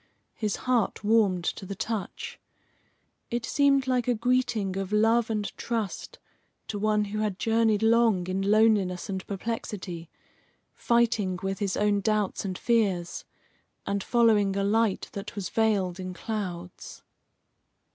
His 0.33 0.55
heart 0.65 1.03
warmed 1.03 1.43
to 1.43 1.63
the 1.63 1.75
touch. 1.75 2.39
It 3.29 3.45
seemed 3.45 3.85
like 3.85 4.07
a 4.07 4.15
greeting 4.15 4.75
of 4.75 4.91
love 4.91 5.29
and 5.29 5.55
trust 5.57 6.17
to 6.69 6.79
one 6.79 7.05
who 7.05 7.19
had 7.19 7.37
journeyed 7.37 7.83
long 7.83 8.25
in 8.25 8.41
loneliness 8.41 9.09
and 9.09 9.23
perplexity, 9.27 10.09
fighting 10.73 11.37
with 11.43 11.59
his 11.59 11.77
own 11.77 11.99
doubts 12.01 12.43
and 12.43 12.57
fears, 12.57 13.25
and 13.85 14.03
following 14.03 14.55
a 14.55 14.63
light 14.63 15.07
that 15.11 15.35
was 15.35 15.49
veiled 15.49 15.99
in 15.99 16.15
clouds. 16.15 17.03